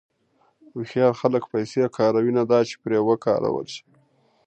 هوښیار 0.73 1.13
خلک 1.21 1.43
پیسې 1.53 1.83
کاروي، 1.97 2.31
نه 2.39 2.43
دا 2.51 2.59
چې 2.69 2.75
پرې 2.83 2.97
وکارول 3.09 3.67
شي. 3.73 3.83